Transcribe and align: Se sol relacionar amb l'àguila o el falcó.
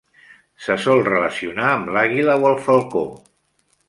Se 0.67 0.77
sol 0.85 1.01
relacionar 1.07 1.67
amb 1.73 1.91
l'àguila 1.97 2.39
o 2.45 2.49
el 2.53 2.57
falcó. 2.69 3.05